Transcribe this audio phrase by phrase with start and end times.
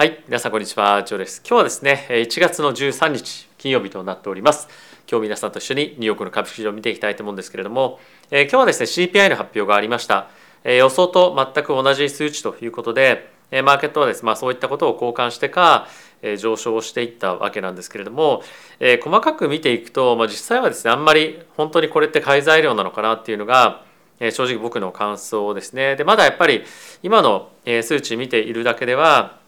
[0.00, 1.42] はい、皆さんこんにちは、ジョーです。
[1.46, 4.66] 今日はですね、1月の13日金曜日となっております。
[5.06, 8.00] 今日皆さんと一緒にニューヨークの株式市場を見ていきたいと思うんですけれども、
[8.30, 10.30] えー、今日はですね CPI の発表がありました。
[10.64, 15.86] えー、予想と全く同じ数値ということで、えー、マーケットはですね、まあ、そういったことを交換してか、
[16.22, 18.42] え、上昇していったわけなんですけれども、
[18.78, 23.84] え、細かく見ていくと、まあ、実際はですね、あんまり本当にこれって買い材料なのかなっていうのが、
[24.18, 25.96] え、正直僕の感想ですね。
[25.96, 26.64] で、まだやっぱり
[27.02, 27.50] 今の
[27.82, 29.39] 数値見ているだけでは、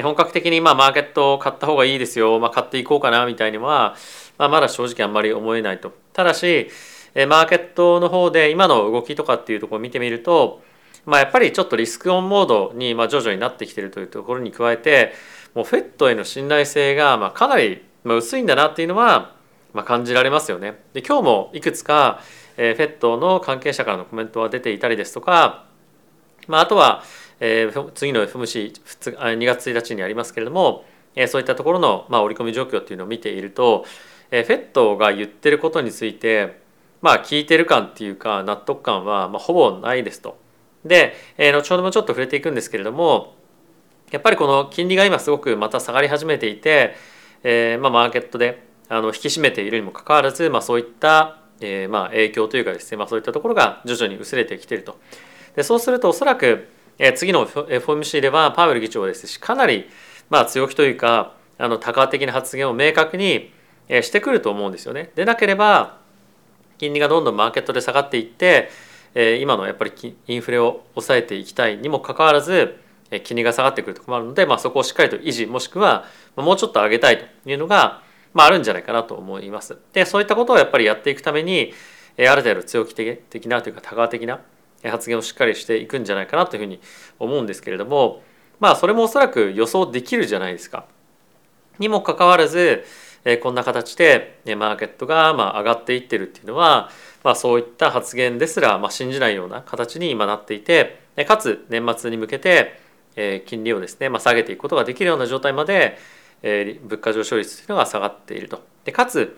[0.00, 3.94] 本格的にまあマーケットを買った方がいいですよ、まあ、買っていこうかなみたいには、
[4.38, 5.92] まあ、まだ正直あんまり思えないと。
[6.14, 6.70] ただし
[7.14, 10.62] マーケットの方で今の動きとかっていうところを見てみると、
[11.04, 15.12] まあ、やっぱりちょっとリスクオンモードにまあ徐々になってきてるというところに加えて
[15.54, 19.34] もうフェットへの信頼性がまあかなり薄いんだなっていうのは
[19.74, 20.82] まあ感じられますよね。
[20.94, 22.20] で今日もいくつか
[22.56, 25.66] フェットの関係者からのコメントは出ていたりですとか、
[26.46, 27.02] まあ、あとは
[27.40, 33.84] えー、次の FMC2 月1日にありますけれども、えー、そういったところの、まあ、織り込み状況っていうのを見ていると、
[34.30, 36.60] えー、フェットが言ってることについて
[37.00, 40.38] まあ聞いてる感っていうか納得感は、まあ、ほぼないですと。
[40.84, 43.34] で、えー、後ほどもちょっと触れていくんですけれども
[44.10, 46.94] やっぱりこの金利が今すごくまた下がり始めていて、
[47.42, 54.98] えーまあ、マーケットであの引き締めているにもかかわらず、まあ、そういった、えーまあ、影響というかですね、まあ、そういったところが徐々に薄れてきていると。
[55.56, 56.68] でそうするとおそらく
[57.04, 59.90] え次の FOMC ではパウエル議長ですしかなり
[60.30, 63.52] まあ強気というかあの多価的な発言を明確に
[63.88, 65.10] してくると思うんですよね。
[65.16, 65.98] でなければ
[66.78, 68.70] 金利がどんどんマーケットで下がっていって
[69.40, 69.92] 今のやっぱり
[70.28, 72.78] インフレを抑えていきたいにもかかわらず
[73.24, 76.04] 金利が下がってくると困るので、まあ、そこをしっかりと維持もしくは
[76.36, 78.00] もうちょっと上げたいというのが、
[78.32, 79.76] まあ、あるんじゃないかなと思います。
[79.92, 81.74] でそういったことをやっぱりやっていくために
[82.16, 84.40] ある程度強気的なというか多側的な
[84.90, 86.80] 発言をしっかりしていくんじゃないかなというふうに
[87.18, 88.22] 思うんですけれども
[88.60, 90.86] まあそれもおそらく予想できるじゃないですか。
[91.78, 92.84] にもかかわらず
[93.40, 96.90] こんな形でマーケットが上がっていってるっていうのは、
[97.22, 102.80] まあ、そういった発言ですら信じないような形に今なっていてかつ年末に向けて
[103.46, 105.98] 金利をですね、まあ、下げていくことができるような状態まで
[106.42, 108.60] 物価上昇率というのが下がっていると。
[108.84, 109.36] でかつ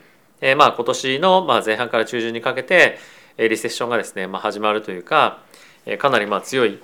[0.57, 2.99] まあ今年の前半から中旬にかけて
[3.39, 5.43] リセッションがですね、まあ、始まるというか
[5.99, 6.79] かなりまあ強い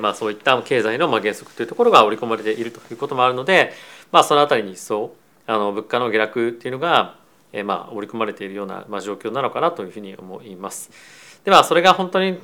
[0.00, 3.72] まあそういった経済のまあ原則というところが織り込まれているということもあるので、
[4.10, 5.14] まあ、そのあたりに一層
[5.46, 7.16] あの物価の下落っていうのが
[7.52, 10.90] えまあ織り込まれているようなまあ状況なのかなというふうに思います。
[11.44, 12.38] でまあそれが本当に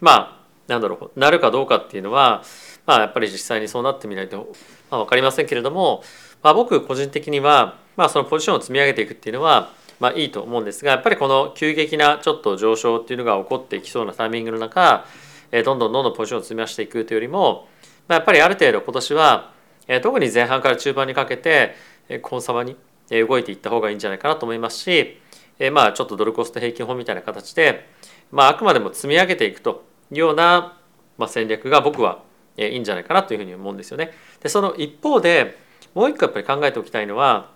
[0.00, 0.36] まあ
[0.66, 2.42] なんだろうなるかどうかっていうのは、
[2.86, 4.52] まあ、やっぱり実際にそうなってみないと、
[4.90, 6.02] まあ、分かりませんけれども、
[6.42, 9.70] まあ、僕個人的には、まあ、そのポジションを積み上げていくっていうのは
[10.00, 15.06] まあ、いいと思うんですがやっぱりこの急激なちょっと上昇っていうのが起こってきそうなタイミングの中
[15.52, 17.68] えどんどんどんどんポジションを積み増していくというよりも、
[18.08, 19.56] まあ、やっぱりある程度今年は
[19.88, 21.74] え特に前半から中盤にかけて
[22.22, 22.76] コンサバに
[23.10, 25.20] 動いていった方がいいんじゃないかなと思いますし、
[25.58, 27.88] えまあ、ちょっとドルコスト平均法みたいな形で、
[28.32, 30.76] まあ、あくまでも積み上げていくというような、
[31.18, 32.22] まあ、戦略が僕は
[32.56, 34.12] いいんじゃないかなというふうに思うんですよね。
[34.42, 35.58] でその一方で
[35.94, 37.50] もう一個やっぱり考えておきたいのは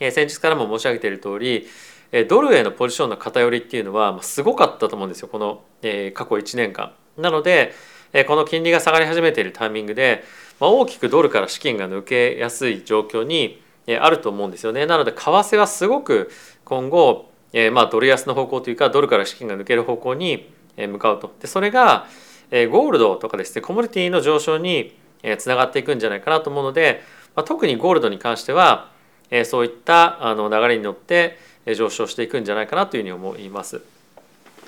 [0.00, 1.66] え先日からも申し上げている通り
[2.28, 5.62] ドルへのポジションの偏りっていうのはすごかったと思うんですよこの
[6.14, 6.92] 過去1年間。
[7.16, 7.72] なので
[8.26, 10.24] この金利が下がり始めているタイミングで
[10.60, 13.60] 大きくドルから資金が抜けやすい状況に
[14.00, 14.86] あると思うんですよね。
[14.86, 16.30] なので為替はすごく
[16.64, 17.30] 今後
[17.72, 21.34] まあドル安の方向というかドルから資金が抜ける方向に向かうと。
[21.40, 22.06] でそれが
[22.50, 24.96] ゴールドとかですねコモディティの上昇に
[25.38, 27.02] つながっていくんじゃないかなと思うので、
[27.34, 28.94] まあ、特にゴールドに関しては
[29.30, 31.38] えそういったあの流れに乗って
[31.74, 33.82] 上昇していくんじゃないかなというふうに思います。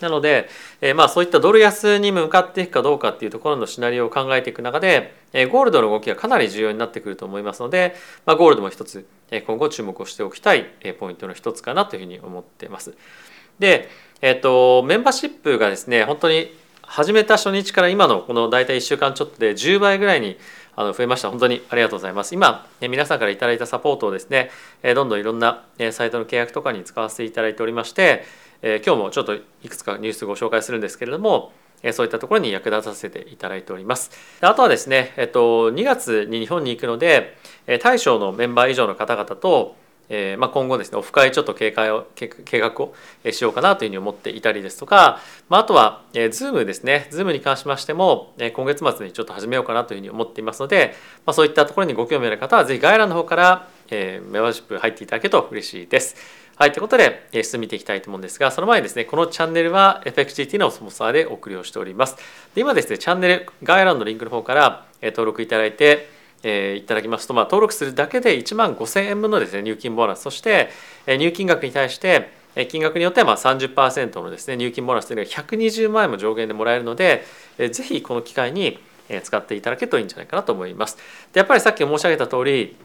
[0.00, 0.48] なので、
[0.80, 12.94] えまあそういったドル安に向かっていくかどうかっていうところのシナリオを考えていく中で、えゴールドの動きがかなり重要になってくると思いますので、まあ、ゴールドも一つえ今後注目をしておきたいえポイントの一つかなというふうに思っています。
[13.58, 13.88] で、
[14.20, 20.38] えっと、メンバーシップがですね本当に始めた初日から今のこの大体1週間ちょっとで10倍ぐらいに
[20.78, 24.48] あの増えました本当にありがとうございます今皆さんから頂いたサポートをですね
[24.84, 28.24] えどんどんいろんなえサイトの契約とかに使わせていただいておりまして
[28.62, 31.50] え今日もちょっといくつかニュースご紹介するんですけれども
[31.92, 34.10] そういったところに役立たせていただいております。
[34.40, 37.36] あとはですね、えっと、2月に日本に行くので
[37.82, 39.76] 大将のメンバー以上の方々と
[40.08, 42.94] えーまあ、今後ですねオフ会ちょっと計画を計画を
[43.30, 50.94] しようかなというふうに思っていたりですとか、まあ、あとは、えー、Zoom ですね Zoom に関しましても、えー、今月末にちょっと始めようかなというふうに思っていますので、
[51.26, 56.16] まあ、そういったところにご興味ある方はぜひ概要欄の方から、えー、メンバーシップ入っていただけると嬉しいです。
[56.56, 62.16] はい、ということで、えー、進めていきたいと思うんですが、その前にですね、このチャンネルは FXGT のスポンサーでお送りをしております。
[62.52, 70.70] で今ですね、チャンネル概要欄のリンクの方から、えー、登録いただいて、えー、いただきますと、まあ、登録するだけで1万5,000円分のですね入金ボーナスそして、
[71.06, 72.30] えー、入金額に対して
[72.70, 77.24] 金額によってはまあ30%のですね入金ボーナスというのが120万円も上限でもらえるので、
[77.58, 78.78] えー、ぜひこの機会に
[79.22, 80.96] 使っていただけるといいんじゃないかなと思います。
[81.32, 82.76] でやっぱりさっき申し上げた通り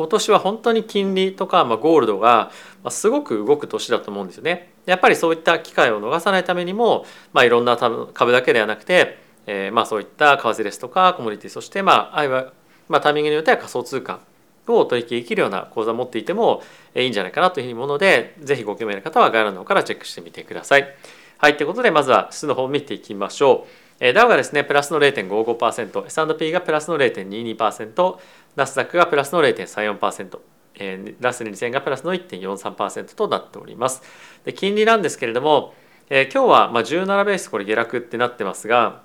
[0.00, 2.50] 今年は本当に金利とか、まあ、ゴールドが
[2.88, 4.72] すごく動く年だと思うんですよね。
[4.86, 7.04] やっぱりそういった機会を逃さないためにも、
[7.34, 12.52] まあ、いろんな株だけではなくて、えー、まあそういった為替ですとかコモディティそしてまああいは、
[12.88, 14.20] まあ、タイミングによっては仮想通貨
[14.66, 16.62] を取引できるような口座を持っていても
[16.94, 20.94] いいんじゃないかなというふうに思うのでぜひご興味の方は概要欄の方からチェックしてみてください。
[21.38, 23.66] はいということでまずは指数の方を見ていきましょ
[24.00, 24.12] う。
[24.12, 28.18] ダウがですねプラスの0.55%、S&P がプラスの0.22%、
[28.56, 30.38] ナスダックがプラスの0.34%、
[30.76, 34.02] えー、ラス2000がプラスの1.43%となっております。
[34.44, 35.74] で金利なんですけれども、
[36.08, 39.02] えー、今日はまあ17ベースこれ下落ってなってますが、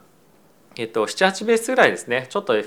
[0.78, 2.62] えっと、78ベースぐらいですねちょっと、ウォ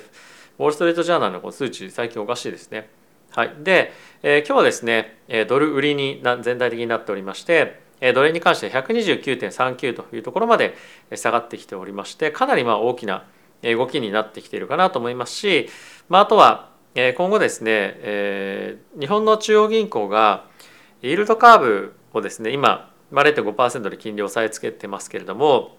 [0.59, 2.89] ール・ストリート・ジャーナルのこの数値最近おかしいですね。
[3.31, 5.19] はい、で、えー、今日はですね
[5.49, 10.75] ドル売りに全体的になっておりましてドルに関して129.39というところまで
[11.15, 13.27] 下がってきておりましてかなりまあ大きな
[13.63, 15.69] 動きになってきているかなと思いますし、
[16.09, 16.71] まあ、あとは
[17.17, 20.47] 今後ですね、えー、日本の中央銀行が
[21.03, 25.78] イールドカーブをですね今、0.5%で金利を押さえつけてますけれども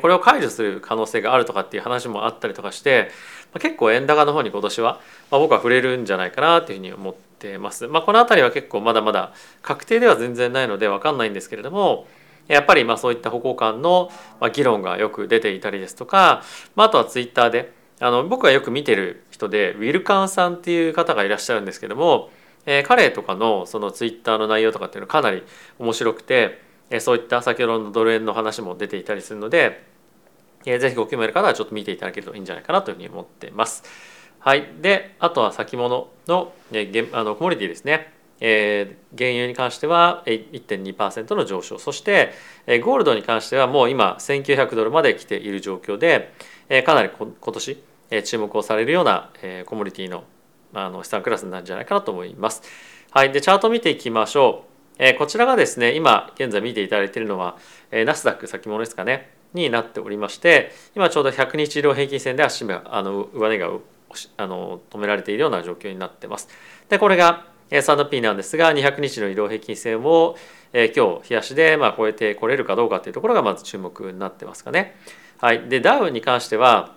[0.00, 3.10] これを解除する可能性があるとかっていう話もあったりとかして
[3.58, 5.00] 結構円高の方に今年は
[5.30, 7.88] 僕は触れるんじゃないかなというふうに思ってます。
[7.88, 9.32] まあ、この辺りは結構まだまだ
[9.62, 12.06] 確定では全然ないので分かんないんですけれども
[12.48, 14.10] やっぱりまあそういった歩行間の
[14.52, 16.42] 議論がよく出ていたりですとか、
[16.76, 22.30] まあ、あとはツイッターであの僕がよく見てる人でウィルカンさんっていう方がいらっしゃるんですけども、
[22.66, 25.44] えー、彼とかのそのツイッターの内容とかっていうのはかなり
[25.78, 26.60] 面白くて、
[27.00, 29.84] そういった先ほどのドル円の話も出ていたりするので、
[30.64, 33.84] え、ぜひご興味ある方はちょっと見ていただけるといいんじゃないかなというふうに思ってます。
[34.38, 38.12] はい、であとは先物の,、えー、あのコモディティですね。
[38.44, 42.32] えー、原油に関しては1.2%の上昇そして、
[42.66, 46.32] え、ゴールドに関してはもう今1900ドルまで来ている状況で、
[46.68, 50.24] え、かなり今年、え、注目をされるような、え、コモディティの
[50.74, 52.62] あの資産クラスになるんじゃないかなと思います。
[53.12, 54.71] はい、でチャートを見ていきましょう。
[55.04, 57.56] え、こちらがですね今現在見ていただいているのは、
[57.90, 63.70] え、ナスダック先物ですかねになっておりまして今ちょうど100日移動平均線で足があの上値が
[64.36, 66.48] あの止められているような状況になってます。
[66.88, 70.36] でこれが S&P なんですが200日の移動平均線を、
[70.72, 74.94] え今日冷やしでまあ超えてこれるかどうかというところがまず注目になってますかね。
[75.38, 76.94] はい、でダウに関しては、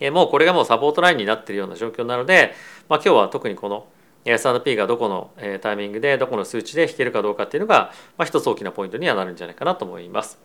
[0.00, 2.54] えもうこれがもうサポートラインになっているような状況なので、
[2.88, 3.86] まあ、今日は特にこの
[4.24, 5.30] S&P がどこの
[5.60, 10.38] タイミングでどこの数値で引けるかどうかっていうのが、まあ、一つ大きなポイントにはなるんじゃないかなと思います。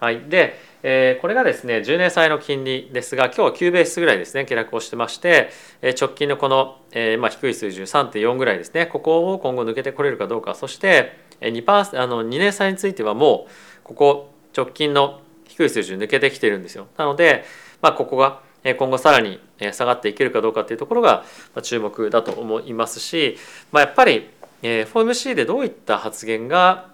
[0.00, 5.50] はい、で、えー、これがですね10年債の金利ですが今日は9ベースぐらいですね下落をしてまして、
[5.82, 10.54] え直近のこの、えーまあ、低い水準3.4ぐらいですねここを今後抜けてこれるかどうか。
[10.54, 11.12] そして
[11.42, 13.50] 2%あの2年債についてはもう
[13.84, 16.86] ここ直近の低い水準抜けてきてるんですよ。
[16.96, 17.44] なので、
[17.82, 19.40] まあ、ここが今後さらに
[19.72, 21.24] 下がっていけるかどうかっていうところが
[21.62, 23.38] 注目だと思いますし、
[23.72, 24.28] まあ、やっぱり
[24.62, 26.90] FOMC でどういった発言が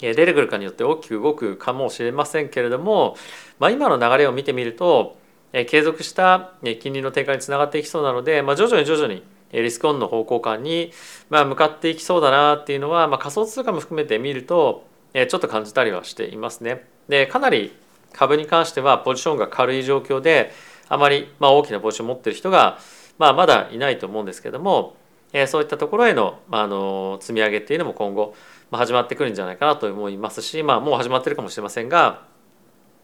[0.00, 3.16] 出てくるかによって大きく動くかもしれませんけれども、
[3.58, 5.18] まあ、今の流れを見てみると
[5.52, 9.22] 継続した金利の低下につながっていきそうなので、まあ、徐々に徐々に
[9.52, 10.92] リスクオンの方向感に
[11.28, 16.86] 向かっていきそうだなっていうのは、まあ、仮想通貨も含めて見るとちょっと感じたりはしていますね。
[17.08, 17.76] でかなり
[18.12, 20.52] 株に関してはポジションが軽い状況で
[20.90, 22.78] あまりま大きなポジションを持ってる人が、
[23.16, 24.96] まあ、まだいないと思うんですけども
[25.32, 28.34] えそういったところへのまあの積み上げっていうのも今後
[28.70, 32.22] ま始まってくるんじゃないかなと思いますし、まあ、もう始まってるかもしれませんが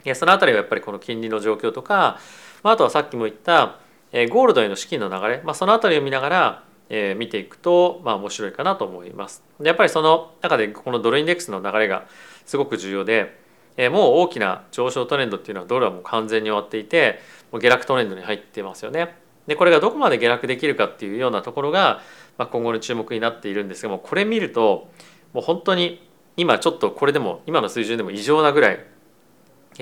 [0.04, 2.18] えその辺りはやっぱりこの金利の状況とか
[2.64, 3.78] まあとはさっきも言った
[4.10, 9.42] えゴールドへの資金の流れ、まあ、その辺りを見ながらえ見ていくとまあ面白いかなと思います。
[9.60, 12.06] でやっぱりその中でこのドルインデックスの流れが
[12.44, 13.45] すごく重要で
[13.90, 17.20] もう大きな上昇トレンドっていうのはドルはもう完全に終わっていて
[17.52, 19.14] もう下落トレンドに入ってますよね。
[19.46, 22.00] でこれがどこまで下落できるかっていうようなところが、
[22.36, 24.90] まあ、今後の注目になっているんですがもうこれ見ると
[25.32, 26.04] もう本当に
[26.36, 28.80] 今ちょっとこれでも今の水準でも異常なぐらい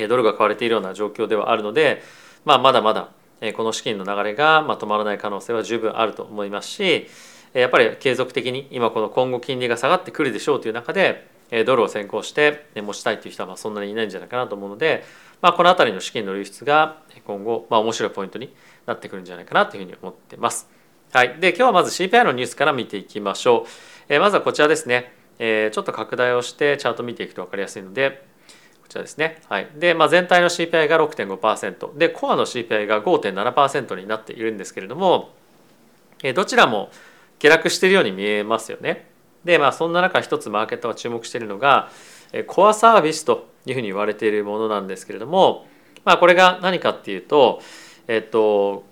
[0.09, 2.03] ドルが買われているような状況ではあるので、
[2.45, 3.11] まあ、まだまだ
[3.57, 7.07] この資金の流れが止まらない可能性は十分あると思いますし
[7.53, 15.05] やっぱり継続的に今この今後金利が下がってくるでしょうという中でドルを先行して持ちたいという人はまあそんなにいないんじゃないかなと思うので、
[15.41, 18.55] まあ、この辺りの資金の流出が今後まあ面白いポイントに
[18.87, 20.69] なってくるんじゃないかなというふうに思ってます。
[21.13, 23.71] はい、で今日はまず CPI のニュースから見ていきましょう。
[24.09, 25.13] えまずはこちらですね。
[25.39, 28.25] え、ちょっと拡大をしてチャート見ていくと分かりやすいので
[28.83, 29.41] こちらですね。
[29.49, 35.31] はい、で、まあ、全体の CPI が6.5%でコアの CPI が5.7%になっているんですけれども
[36.23, 36.91] えどちらも
[37.39, 39.14] 下落しているように見えますよね。
[39.45, 41.91] でまあそんな中一つマーケットが注目しているのが
[42.47, 45.67] コアサービスというふうに言われているものなんですけれども、
[46.05, 47.61] まあ、これが何かっていうと、
[48.09, 48.85] えっと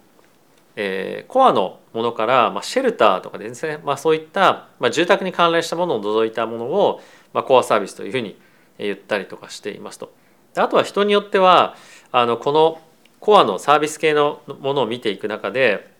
[0.76, 7.00] えー、コアのものから、まあ、シェルターとかですね、まあ、そういった、まあ、住宅に関連したものを除いたものを、
[7.34, 8.38] まあ、コアサービスというふうに
[8.78, 10.12] 言ったりとかしていますと。
[10.56, 11.76] あとは人によっては
[12.10, 12.80] あのこの
[13.20, 15.90] コアのサービス系のものを見ていく中で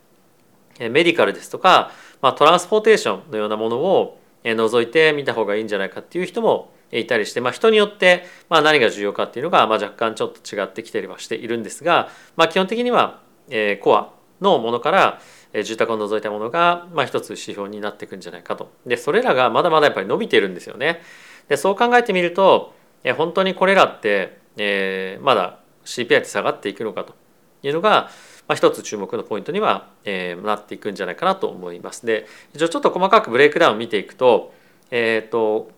[0.79, 1.91] メディカルですとか、
[2.21, 15.21] まあ、トランスポーテーションのようなものを除いて見た方がいいんじゃないかっていう人もいたりして、まあ、人によって、ま、何が重要かっていうのが、まあ、若干ちょっと違ってきてりはしているんですが、まあ、基本的には、え、コアのものから
[15.65, 18.73] 住宅を除いたものが、まあ、一つ指標になっていくんじゃないかと。
[18.87, 21.01] でそれらがまだまだやっぱり伸びてるんですよね。
[21.49, 27.15] でそう考えてみるとえ本当にこれらって、え、まだ CPI って下がっていくのかと
[27.63, 28.11] いうのが、
[28.53, 32.05] まあ、一つ注目のポイントには、えー、なっていくんじゃないかなと思います。
[32.05, 34.53] で一応ちょっと細かくブレイクダウンを見ていくと,、
[34.91, 35.71] えーと、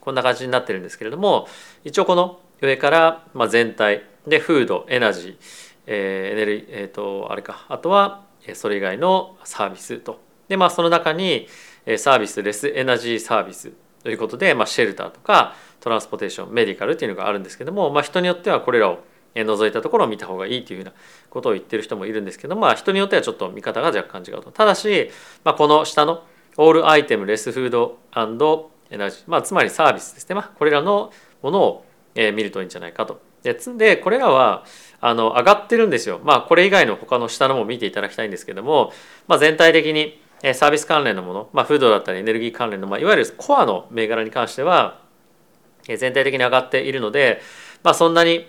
[0.00, 1.48] こんな感じになってるんですけれども
[1.82, 5.36] 一応この上からまあ全体でフードエナジー、
[5.88, 8.22] えー、エネルギーえっ、ー、とあれかあとは
[8.54, 10.20] それ以外のサービスと。
[10.46, 11.48] でまあその中に
[11.98, 13.72] サービスレスエナジーサービス
[14.04, 19.00] ということで、まあ、シェルターとかトランスポーテーションメディカルっていうのがあるんですけども、まあ、人によってはこれらを
[19.34, 20.92] 除いたところを見た方がいいというふうな
[21.28, 25.10] ことを言ってる人もいるんですけどまあ人によってはちょっと見方が若干違うとただし、
[25.44, 26.24] まあ、この下の
[26.56, 27.98] オールアイテムレスフード
[28.90, 31.84] エナジー、まあ、つまりサービスですね、まあ、これらのものを
[32.14, 33.20] 見るといいんじゃないかと。
[33.42, 34.64] ででこれらは
[35.00, 36.20] あの上がってるんですよ。
[36.22, 38.92] まあこれ以外の他の下のも見ていただきたいんですけども、
[39.28, 40.20] まあ、全体的に
[40.52, 45.00] サービス関連のもの、まあ、フードだったりエネルギー関連の、まあ、いわゆるコアの銘柄に関しては
[45.84, 47.40] 全体的に上がっているので、
[47.82, 48.46] まあ、そんなに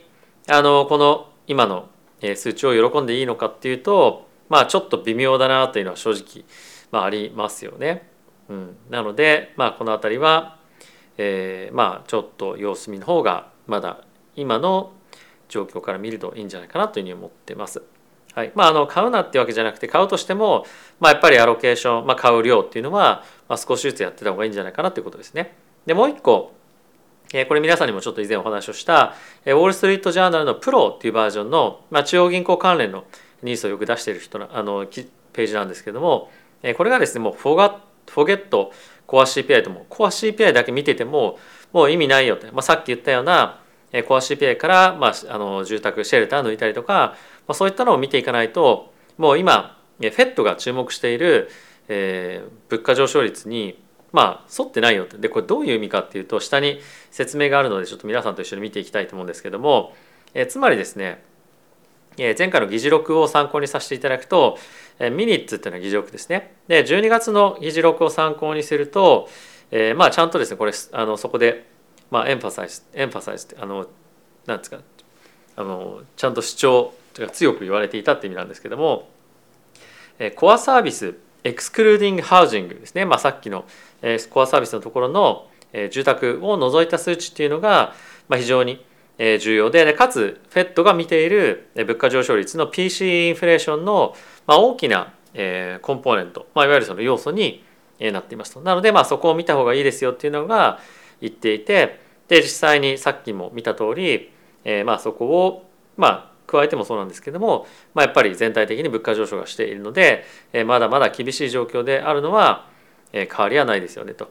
[0.47, 1.89] あのこの今の
[2.35, 6.45] 数値を喜んでいいのかっていうと、まあ、ちょっと微妙だなというのは正直、
[6.91, 8.09] まあ、ありますよね。
[8.49, 10.57] うん、なので、まあ、この辺りは、
[11.17, 14.03] えー、まあちょっと様子見の方がまだ
[14.35, 14.93] 今の
[15.47, 17.81] 状況から見るといいんじゃないかなというふうに思ってます。
[18.33, 20.65] はいまあ、あの買うなってわけじゃなくて買うとしても、
[21.01, 25.55] まあ、やっぱりアロケーション、まあ、買う量っていうのは、まあ、少しずつやってた方がいいんじゃないかなということですね。
[25.85, 26.53] でもう一個
[27.47, 33.05] これ皆さんにもちょっと以前お話をしたウォール・ストリート・ジャーナルのプロっていうバージョンの、まあ、中央銀行関連の
[33.41, 36.29] ニュースをよく出している人のあのページなんですけども
[36.75, 38.73] これがですねもうフォガフォゲット
[39.07, 41.39] コア CPI ともコア CPI だけ見てても
[41.71, 43.61] もう意味ないよって、まあ、さっき言ったような
[44.07, 47.17] コア CPI から、まあ、あの住宅シェルター抜いたりとか、ま
[47.49, 51.49] あ、そういったのを見ていかないともう今フェットが注目している、
[51.87, 55.17] えー、物価上昇率にまあ沿ってないよって。
[55.17, 56.79] でこれどういう意味かっていうと下に
[57.11, 59.93] 説明があるのでちょっと皆さんと一緒に見ていきたいと思うんですけども、
[60.33, 61.23] え、つまりですね
[62.17, 64.57] え前回の議事録を参考にさせていただくと
[64.99, 66.53] えミニッツっていうのは議事録ですね。
[66.67, 69.29] で12月の議事録を参考にすると、
[69.71, 71.65] えー、まあちゃんとですねこれあのそこで、
[72.11, 73.87] まあ、エンファサイズエンファサイズってあの
[74.45, 74.77] なんですか
[75.55, 76.93] あのちゃんと主張
[77.31, 79.09] 強く言われていたって意味なんですけども
[80.19, 83.65] えコアサービスエクスクルーディングハウジングですね、まあ、さっきの
[84.01, 85.47] スコアサービスのところの
[85.89, 87.93] 住宅を除いた数値っていうのが
[88.29, 88.85] 非常に
[89.17, 94.15] 重要でかつ FED が見ている物価上昇率の PC インフレーションの
[94.47, 95.13] 大きな
[95.81, 97.63] コンポーネント、まあ、いわゆるその要素に
[97.99, 98.61] なっていますと。
[98.61, 100.79] なのでまあそこを見た方がいいですよっていうのが
[101.21, 104.31] 言っていてで実際にさっきも見た通り、
[104.63, 112.67] えまあそこをまあ加えてもそうなんですけども、まあ、やっぱり全体的に物価上昇がしているので、えまだまだ厳しい状況であるのは、
[113.13, 114.29] え変わりはないですよねと。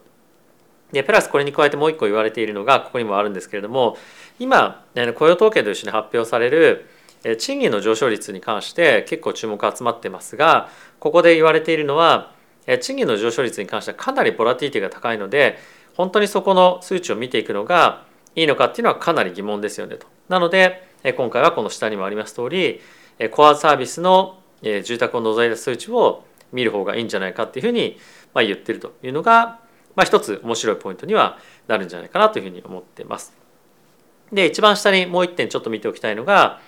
[0.93, 3.97] でプラスこれに加えてもう一個言われているのがここにもあるんですけれども
[4.39, 4.85] 今
[5.15, 6.89] 雇用統計と一緒に発表される
[7.39, 12.33] 賃金の上昇率に関して結構注目が集まってますがここで言われているのは
[12.81, 15.59] 賃金の上昇率に関してはかなりボラティティが高いので
[15.97, 20.07] 本当にそこの数値を見ていくのがいいのかっていうのはかなり疑問ですよねと。
[20.29, 22.81] なので今回はこの下にもあります通り
[23.31, 27.99] コアサービスの住宅を除いた数値を見る方がいいんじゃないかっていうふうに
[28.35, 29.61] 言ってるというのが、
[29.97, 31.39] まあ、一つ面白いポイントには
[31.69, 33.33] なるんじゃないかなというふうに思ってます。
[34.33, 36.61] で一番下にもう一点ちょっと見ておきたいのが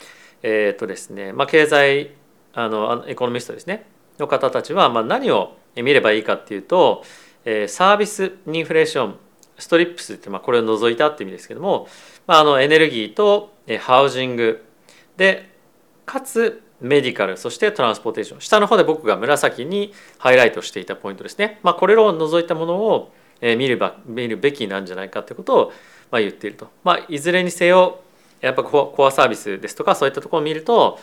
[0.42, 2.10] えっ、ー、とですね、まあ、経済
[2.54, 3.86] あのエコノミストですね
[4.18, 7.02] の方たちはまあ何を見ればいいかっていうと、
[7.44, 9.16] サービスインフレーション
[9.58, 11.88] ストリップスってまあこれを除いたって意味ですけども、
[12.26, 14.64] まあ、あのエネルギーとハウジング。
[15.16, 15.50] で
[16.04, 17.36] かつメディカル。
[17.36, 18.40] そしてトランスポーテーション。
[18.40, 25.72] 下の方で僕が紫にハイライトしていたポイントですね、まあ、これらを除いたものを見るば見るべきなんじゃないかということを、
[26.10, 28.00] まあ、言っていると、まあ、いずれにせよ
[28.40, 30.98] やっぱコアサービスですとかそういったところを見ると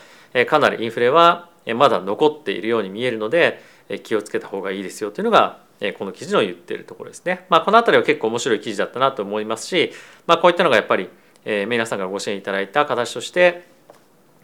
[0.47, 3.61] かなりインフレはまだ残っているように見えるので
[4.03, 5.59] 気をつけた方がいいですよというのが
[5.97, 7.45] この記事の言っているところですね。
[7.49, 9.91] まあ、この辺りは結構面白い記事だったなと思いますし、
[10.27, 11.09] まあ、こういったのがやっぱり
[11.45, 13.69] 皆さんからご支援いただいた形として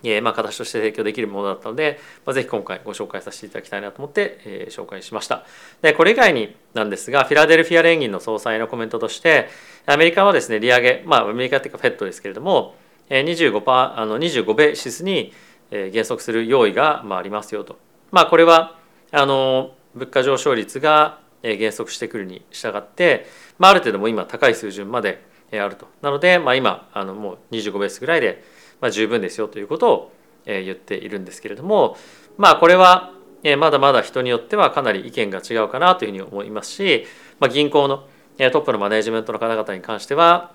[0.04, 5.46] えまあ、形として提供できるものだったので、まあ、ぜひ今回ご紹介させていただきたいなと思って、えー、紹介しました。
[5.82, 9.50] でこれ以外になんですがフィラデルフィア連銀の総裁のコメントとして
[9.86, 12.76] アメリカはですね利上げまあアメリカっていうかフェットですけれども
[13.10, 15.34] 25%あの25ベーシスに
[15.72, 17.80] 減速する用意がまあありますよと。
[18.12, 18.78] まあこれは
[19.12, 23.28] あの物価上昇率が減速してくるに従って、
[23.60, 25.88] まあ、ある程度も今高い水準まであると。
[26.02, 28.44] なので、まあ、今あのもう25ベースぐらいで
[28.82, 30.12] まあ、十分ですよということを
[30.46, 31.98] 言っているんですけれども
[32.38, 33.12] まあこれは
[33.58, 37.06] まだまだ人によってはかなり意見が違うかなというふうに思いますし、
[37.40, 40.52] まあ、銀行のトップのマネジメントの方々に関しては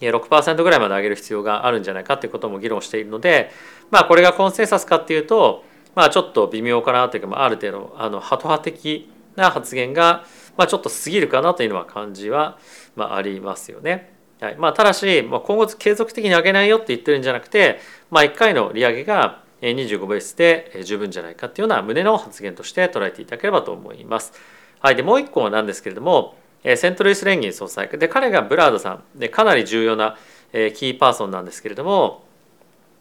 [0.00, 3.50] 6%ぐらいまで上げる必要があるんじゃないかということも議論しているので、
[3.90, 10.24] まあ、これがコンセンサスかっていうと、まあ、ちょっと微妙かなというか、まあ、ある程度あのハト派的な発言が、
[10.56, 12.58] まあ、ちょっと過ぎるかなというのは感じは、
[12.96, 14.12] まあ、ありますよね。
[14.40, 17.80] はいまあ、ただし、まあ、今後継続的に上げないよって言ってるんじゃなくて、
[18.10, 24.32] まあ、1回の利上げが25ベースで十分じゃないかっていうような胸の発言として捉えていただければと思います。
[24.80, 26.36] はい、でもう一個なんですけれども
[26.76, 30.16] セントルイス連銀総裁で彼がブラードさんでかなり重要な
[30.52, 32.24] キーパーソンなんですけれども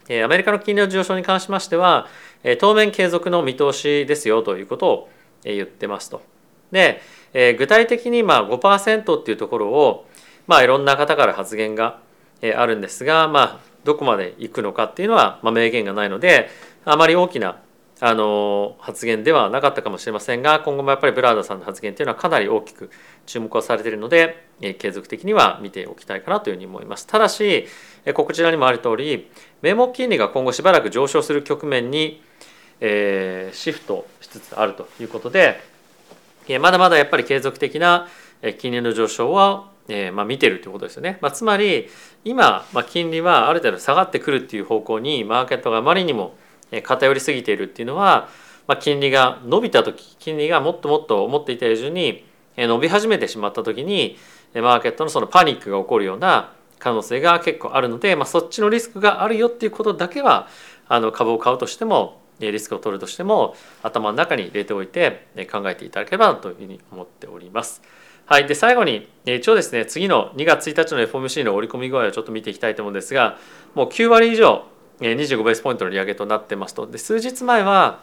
[0.10, 2.08] アメリカの金利の上昇に関しましては
[2.60, 5.10] 当面継続の見通しですよということを
[5.44, 6.22] 言ってますと。
[6.72, 7.02] で
[7.34, 10.08] 具体的にまあ5%っていうところを
[10.48, 12.00] まあいろんな方から発言が
[12.56, 16.50] あるんですが、まあ、どこまで行くのかっていうのは、まあ、明言がないので
[16.86, 17.60] あまり大きな
[18.00, 22.92] あの発言ではなかったかもしれませんが今後もやっぱりブラーダさんの発言っていうのはかなり大きく
[23.26, 27.08] 注目をされているので継続的には見ておきたいかなというふうに思います。
[27.08, 27.66] ただし
[28.14, 29.32] こちらにもある通り
[29.62, 32.22] 名目金利が今後しばらく上昇する局面に、
[32.82, 35.60] えー、シフトしつつあるということで
[36.60, 38.08] まだまだやっぱり継続的な
[38.60, 41.18] 金利の上昇はえ、まあ、見てるということですよね。
[41.22, 41.88] まあ、つまり
[42.26, 46.36] 今、まあ、金利はある程度下がってくるっていう方向にマーケットがあまりにも
[46.84, 48.30] 偏りすぎているっていうのは、
[48.68, 52.26] まあ、金利が伸びた時金利がもっともっと思っていた以上に
[52.58, 54.18] 伸び始めてしまった時に
[54.54, 60.48] マーケットのそのパニックが起こるような可能性が結構あるので、まあ、そっちのリスクがあるよっていうことだけは
[60.88, 67.82] あの株を買うとしてもリスクを取るとしても頭の中に入れておいて考えていただければというふうに思っております。
[68.26, 73.38] はい、で最後に一応ですね次の2月1日の FOMC の織り込み具合をちょっと見ていきたいと思うんですが
[73.74, 74.66] もう9割以上
[75.00, 78.02] 25ベースポイントの利上げとなってますとで数日前は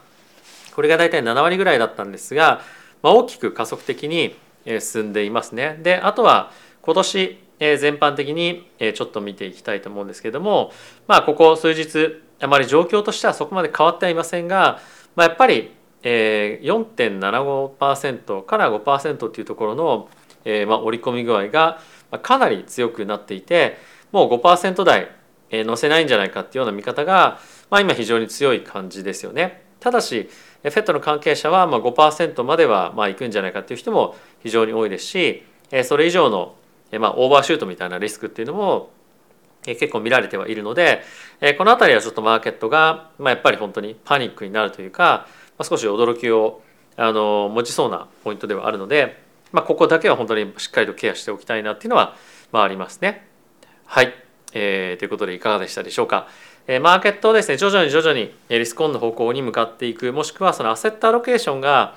[0.75, 2.62] これが大体7割ぐらいだったんですが、
[3.03, 4.35] まあ、大きく加速的に
[4.81, 5.79] 進んでいますね。
[5.83, 10.73] であとは今年全般的にちょっと見ていきたいと思うんですけれども
[11.07, 14.81] まあここ数日あまり状況としてはそこまで変わってはいませんが、
[15.16, 16.87] まあ、やっぱりえー、
[17.18, 20.09] 4.75%から5%っていうところの、
[20.44, 21.81] えーまあ、織り込み具合が
[22.23, 23.79] かなり強くなっていて
[24.12, 25.11] もう5%台、
[25.51, 29.64] 乗せないんじゃないかっていうような見方が、まあ、今非常に強い感じですよね。
[29.81, 30.29] ただし
[30.62, 35.42] FED の関係者はまあ5%まではまあいくんじゃないかっていう人も非常に多いですし
[35.83, 36.55] それ以上の
[36.99, 38.90] まあオーバーシュートみたいなリスクっていうのも
[39.64, 41.03] 結構見られてはいるので
[41.59, 45.27] この辺りはちょっとマーケットがまあやっぱり本当にパニックになるというか
[45.59, 46.62] ま少し驚きを
[46.96, 49.20] あの持ちそうなポイントではあるので、
[49.53, 52.16] まあ、ここだけは本当にしっかりとケアしておきたいなっていうのは、
[52.53, 53.27] まあ、ありますね。
[53.87, 54.14] はい、
[54.53, 56.29] えー、ということでいかがでしたでしょうか。
[56.66, 61.94] え、マーケットをですね徐々に徐々にリスクオンの方向に向かっていくもしくはそのアセットアロケーションが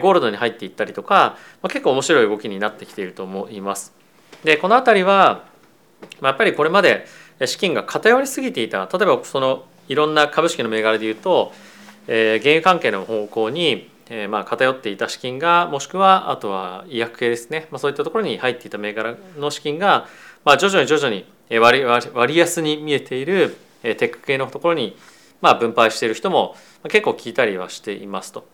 [0.00, 3.92] ゴールドに入っていったりとか、ま、結構面白い動きになってきていると思います。
[4.44, 5.44] でこの辺りは、
[6.22, 7.06] やっぱりこれまで
[7.44, 11.52] 資金が偏りすぎていた例えばそのいろんな株式の銘柄でいうと
[12.06, 20.06] えー、原油関係の方向に、えー、まあ偏っていた資金がもしくはあとは医薬系ですね、まあ、そういったところに入っていた銘柄の資金が、
[20.44, 21.24] まあ、徐々に徐々に
[21.58, 24.96] 割割安に見えているテック系のところに、
[25.40, 28.46] まあ、分配している人も結構聞いたりはしていますと。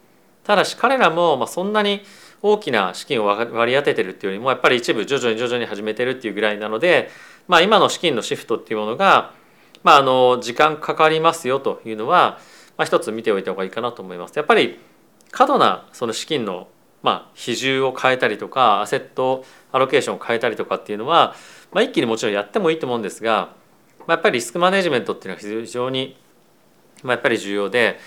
[0.45, 2.03] ただし彼らもまあそんなに
[2.43, 7.11] 大きな資金を割り当ててるっていうよりもやっぱり一部徐々に徐々に始めてるっていうぐらいなので、
[7.51, 9.35] まあ、今の資金のシフトっていうものが、
[9.83, 12.39] まあ、あの時間かかりますよというのは
[12.81, 14.35] まあ、一つ見ておいた方がいいかなと思います。
[14.35, 14.81] やっぱり
[15.33, 16.67] 過度なその資金の
[17.03, 21.35] まあ比重を変えたりとかアセットアロケーションを変えたりとかっていうのは、
[21.73, 23.55] まあ、一気にもちろんやってもいいと思うんですが、
[23.99, 26.17] まあ、やっぱりリスクマネジメントっていうのは非常に、
[27.03, 27.99] まあ、やっぱり重要で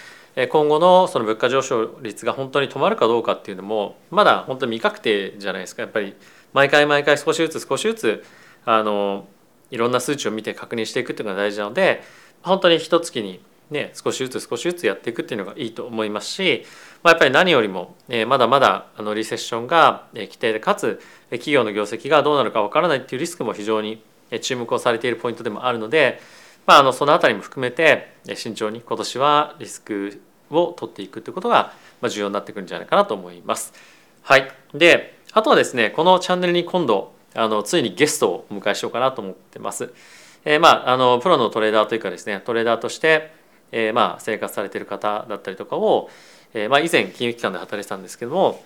[0.49, 6.15] 今後のその物価上昇率が本当に止まるかどうかっていうのもまだ本当に未確定じゃないですかやっぱり
[6.51, 8.25] 毎回毎回少しずつ少しずつ
[8.65, 9.27] あの
[9.73, 12.03] いろんな数値を見て確認していくっていうのが大事なので
[12.43, 16.63] 本当に一月にね少しずつ少しずつやっていくっていうのがいいと思いますし、
[17.01, 24.03] まあ、やっぱり何よりも、えー、まだまだあのリセッションが規定でかつ企業の業績がどうなるかわからないっていうリスクも非常に
[24.41, 26.21] 注目をされているポイントでもあるので、
[26.67, 31.73] まあ、あのその辺りも含めて慎重に今年はリスクを取っていくということが
[32.07, 33.73] 重要になってくるんじゃないかなと思います。
[34.21, 39.93] はい、であとはですねこのチャンネルに今度あのついにゲストをお迎えしようかなと思ってます。
[40.45, 43.31] えー、まああのプロのトレーダーというかですねトレーダーとして、
[43.71, 46.09] えー、まあ生活されてる方だったりとかを、
[46.53, 48.63] えー、まあ以前金融機関で働いてたんですけども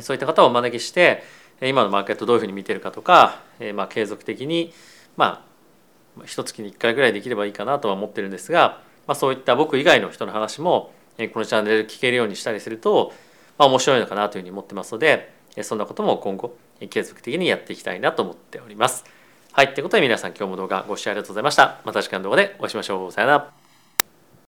[0.00, 1.22] そういった方をお招きして
[1.60, 4.72] 今のマーケットどういうふうに見てるかとか、えー、まあ継続的に
[5.16, 5.52] まあ
[6.24, 10.92] 一月に1回ぐらいできればいいかなとは思ってるんですが、まあ、そういった僕以外の人の話も
[11.32, 13.12] このチャンネルで聞けるようにしたりすると、
[13.58, 16.56] まあ、面白いのかなというふうに思ってますのでそんなことも今後
[16.88, 19.04] 継続的にやっていきたいなと思っております。
[19.52, 21.80] はい、ということで皆さん今日も動画ご視聴ありがとうございました。
[21.84, 23.12] また次回の動画でお会いしましょう。
[23.12, 23.61] さよなら。